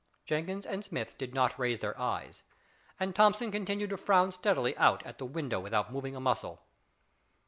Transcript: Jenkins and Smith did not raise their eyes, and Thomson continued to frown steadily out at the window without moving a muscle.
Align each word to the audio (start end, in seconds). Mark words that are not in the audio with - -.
Jenkins 0.25 0.65
and 0.65 0.83
Smith 0.83 1.15
did 1.19 1.35
not 1.35 1.59
raise 1.59 1.79
their 1.81 1.95
eyes, 1.99 2.41
and 2.99 3.13
Thomson 3.15 3.51
continued 3.51 3.91
to 3.91 3.97
frown 3.97 4.31
steadily 4.31 4.75
out 4.77 5.05
at 5.05 5.19
the 5.19 5.27
window 5.27 5.59
without 5.59 5.93
moving 5.93 6.15
a 6.15 6.19
muscle. 6.19 6.63